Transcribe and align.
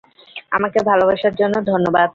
আমাকে 0.51 0.79
ভালোবাসার 0.83 1.33
জন্য 1.35 1.55
ধন্যবাদ। 1.63 2.09